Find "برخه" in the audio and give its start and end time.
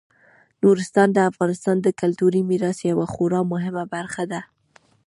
3.93-4.23